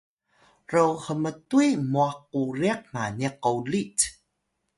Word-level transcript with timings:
ro 0.71 0.85
hmtuy 1.03 1.69
mwah 1.91 2.15
quriq 2.33 2.81
maniq 2.93 3.35
qolit 3.43 3.97